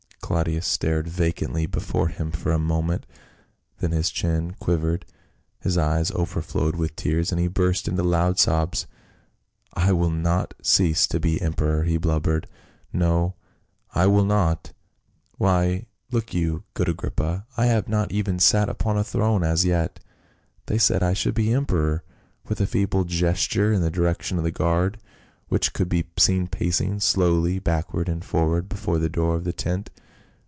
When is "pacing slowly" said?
26.47-27.59